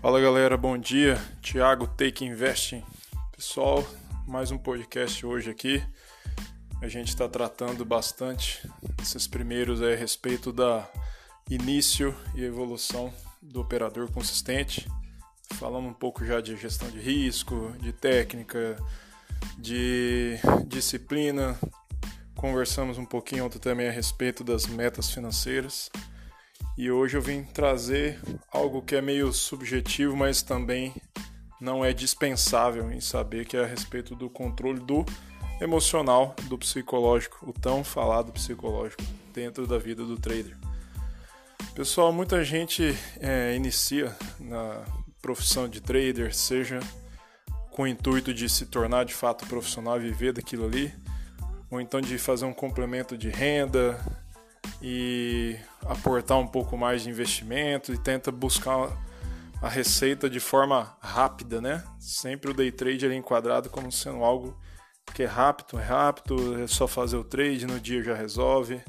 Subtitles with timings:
[0.00, 1.20] Fala galera, bom dia.
[1.42, 2.84] Thiago Take Investing.
[3.34, 3.84] Pessoal,
[4.28, 5.82] mais um podcast hoje aqui.
[6.80, 8.64] A gente está tratando bastante
[9.02, 10.88] esses primeiros a respeito da
[11.50, 13.12] início e evolução
[13.42, 14.88] do operador consistente.
[15.54, 18.76] Falamos um pouco já de gestão de risco, de técnica,
[19.58, 21.58] de disciplina.
[22.36, 25.90] Conversamos um pouquinho ontem também a respeito das metas financeiras.
[26.78, 28.20] E hoje eu vim trazer
[28.52, 30.94] algo que é meio subjetivo, mas também
[31.60, 35.04] não é dispensável em saber que é a respeito do controle do
[35.60, 39.02] emocional, do psicológico, o tão falado psicológico
[39.34, 40.56] dentro da vida do trader.
[41.74, 44.84] Pessoal, muita gente é, inicia na
[45.20, 46.78] profissão de trader, seja
[47.72, 50.94] com o intuito de se tornar de fato profissional viver daquilo ali,
[51.72, 53.98] ou então de fazer um complemento de renda,
[54.80, 55.56] e
[55.86, 58.90] aportar um pouco mais de investimento e tenta buscar
[59.60, 61.82] a receita de forma rápida, né?
[61.98, 64.56] Sempre o day trade é enquadrado como sendo algo
[65.12, 68.80] que é rápido, é rápido, é só fazer o trade, no dia já resolve,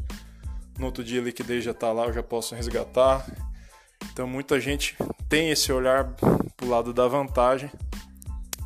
[0.78, 3.26] no outro dia a liquidez já está lá, eu já posso resgatar.
[4.12, 4.96] Então muita gente
[5.28, 7.72] tem esse olhar para o lado da vantagem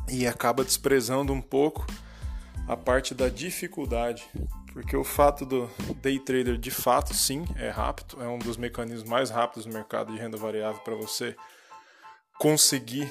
[0.08, 1.86] e acaba desprezando um pouco
[2.68, 4.28] a parte da dificuldade
[4.74, 5.70] porque o fato do
[6.02, 10.12] day trader de fato sim é rápido, é um dos mecanismos mais rápidos do mercado
[10.12, 11.36] de renda variável para você
[12.40, 13.08] conseguir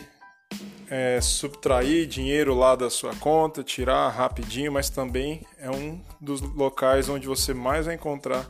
[0.90, 7.08] é, subtrair dinheiro lá da sua conta, tirar rapidinho, mas também é um dos locais
[7.08, 8.46] onde você mais vai encontrar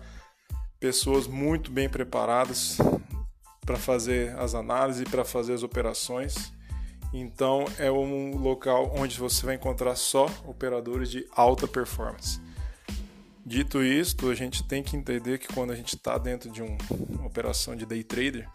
[0.79, 2.79] pessoas muito bem preparadas
[3.63, 6.51] para fazer as análises e para fazer as operações.
[7.13, 12.41] Então é um local onde você vai encontrar só operadores de alta performance.
[13.45, 16.77] Dito isto, a gente tem que entender que quando a gente está dentro de um,
[17.09, 18.47] uma operação de day trader,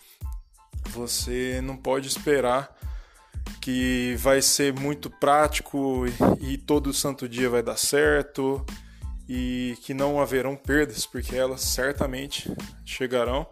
[0.87, 2.75] você não pode esperar
[3.61, 6.05] que vai ser muito prático
[6.41, 8.65] e, e todo santo dia vai dar certo
[9.29, 12.51] e que não haverão perdas, porque elas certamente
[12.85, 13.47] chegarão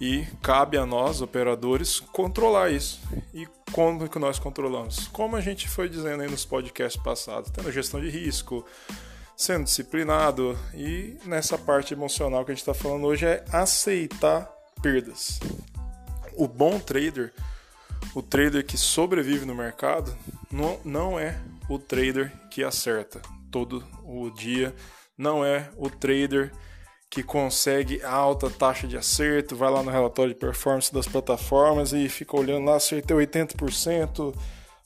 [0.00, 3.00] e cabe a nós, operadores, controlar isso.
[3.32, 5.06] E como que nós controlamos?
[5.08, 8.66] Como a gente foi dizendo aí nos podcasts passados, tendo gestão de risco,
[9.36, 14.50] sendo disciplinado e nessa parte emocional que a gente está falando hoje é aceitar
[14.82, 15.40] perdas.
[16.36, 17.32] O bom trader,
[18.14, 20.16] o trader que sobrevive no mercado,
[20.50, 24.74] não, não é o trader que acerta todo o dia,
[25.16, 26.52] não é o trader
[27.08, 32.08] que consegue alta taxa de acerto, vai lá no relatório de performance das plataformas e
[32.08, 34.34] fica olhando lá, acertei 80%,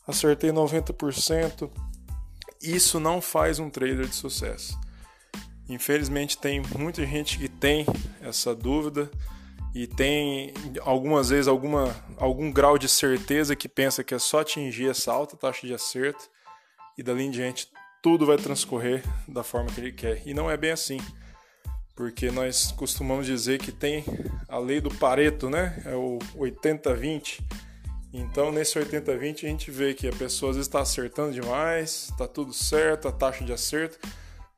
[0.06, 1.70] acertei 90%
[2.62, 4.78] isso não faz um trader de sucesso.
[5.68, 7.84] Infelizmente tem muita gente que tem
[8.20, 9.10] essa dúvida
[9.74, 14.88] e tem algumas vezes alguma, algum grau de certeza que pensa que é só atingir
[14.88, 16.28] essa alta taxa de acerto
[16.96, 17.68] e dali em diante
[18.02, 20.22] tudo vai transcorrer da forma que ele quer.
[20.26, 20.98] E não é bem assim.
[21.94, 24.04] Porque nós costumamos dizer que tem
[24.48, 25.82] a lei do Pareto, né?
[25.84, 27.40] É o 80-20
[28.12, 33.06] então, nesse 80-20, a gente vê que a pessoa está acertando demais, está tudo certo,
[33.06, 33.98] a taxa de acerto,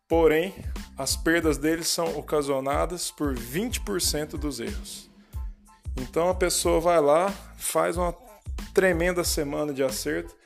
[0.06, 0.54] porém,
[0.96, 5.10] as perdas dele são ocasionadas por 20% dos erros.
[5.96, 8.14] Então, a pessoa vai lá, faz uma
[8.72, 10.36] tremenda semana de acerto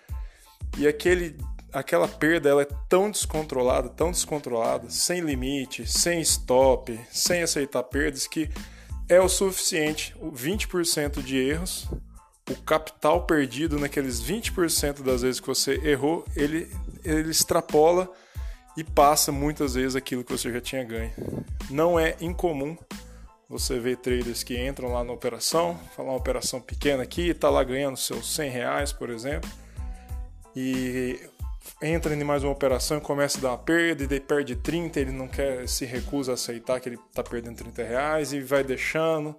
[0.78, 1.36] e aquele,
[1.72, 8.26] aquela perda ela é tão descontrolada, tão descontrolada, sem limite, sem stop, sem aceitar perdas,
[8.26, 8.48] que
[9.10, 11.86] é o suficiente, 20% de erros
[12.50, 16.70] o capital perdido naqueles 20% das vezes que você errou, ele,
[17.04, 18.10] ele extrapola
[18.76, 21.12] e passa muitas vezes aquilo que você já tinha ganho.
[21.70, 22.76] Não é incomum
[23.48, 27.62] você ver traders que entram lá na operação, falar uma operação pequena aqui, está lá
[27.62, 29.48] ganhando seus 100 reais, por exemplo,
[30.56, 31.20] e
[31.80, 35.00] entra em mais uma operação e começa a dar uma perda, e daí perde 30,
[35.00, 38.64] ele não quer, se recusa a aceitar que ele está perdendo 30 reais e vai
[38.64, 39.36] deixando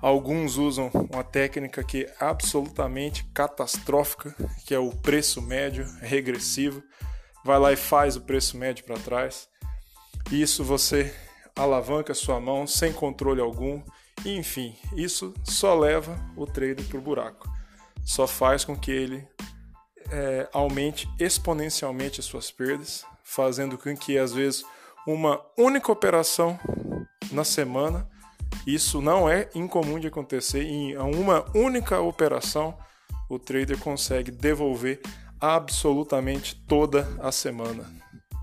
[0.00, 4.34] Alguns usam uma técnica que é absolutamente catastrófica,
[4.66, 6.82] que é o preço médio regressivo.
[7.44, 9.48] Vai lá e faz o preço médio para trás.
[10.30, 11.14] Isso você
[11.54, 13.82] alavanca sua mão sem controle algum.
[14.24, 17.48] Enfim, isso só leva o trader para o buraco.
[18.04, 19.26] Só faz com que ele
[20.10, 24.64] é, aumente exponencialmente as suas perdas, fazendo com que às vezes
[25.06, 26.58] uma única operação
[27.32, 28.08] na semana
[28.66, 30.62] isso não é incomum de acontecer.
[30.62, 32.76] Em uma única operação,
[33.28, 35.00] o trader consegue devolver
[35.40, 37.84] absolutamente toda a semana,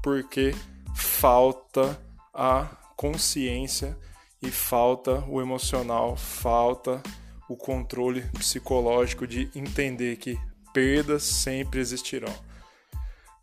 [0.01, 0.55] porque
[0.95, 1.99] falta
[2.33, 3.97] a consciência
[4.41, 7.01] e falta o emocional, falta
[7.47, 10.37] o controle psicológico de entender que
[10.73, 12.33] perdas sempre existirão.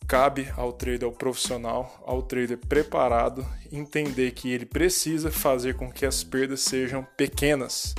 [0.07, 6.05] Cabe ao trader, ao profissional, ao trader preparado, entender que ele precisa fazer com que
[6.05, 7.95] as perdas sejam pequenas,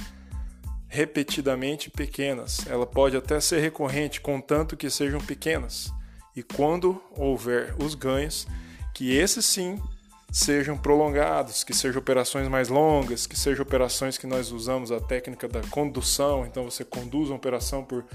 [0.87, 2.65] repetidamente pequenas.
[2.67, 5.91] Ela pode até ser recorrente, contanto que sejam pequenas.
[6.35, 8.45] E quando houver os ganhos,
[8.93, 9.81] que esses sim
[10.31, 15.47] sejam prolongados, que sejam operações mais longas, que sejam operações que nós usamos a técnica
[15.47, 18.05] da condução, então você conduz uma operação por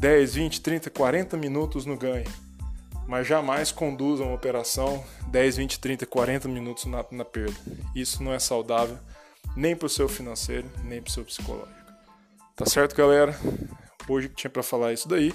[0.00, 2.24] 10, 20, 30, 40 minutos no ganho
[3.06, 7.56] mas jamais conduza uma operação 10, 20, 30, 40 minutos na, na perda.
[7.94, 8.98] Isso não é saudável
[9.56, 11.74] nem para o seu financeiro, nem para o seu psicológico.
[12.54, 13.38] Tá certo, galera?
[14.08, 15.34] Hoje tinha para falar isso daí.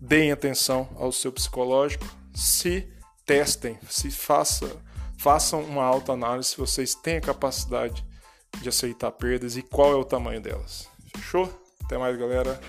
[0.00, 2.86] Deem atenção ao seu psicológico, se
[3.24, 4.70] testem, se faça,
[5.18, 8.04] façam uma autoanálise se vocês têm a capacidade
[8.60, 10.88] de aceitar perdas e qual é o tamanho delas.
[11.14, 11.50] Fechou?
[11.84, 12.60] Até mais, galera.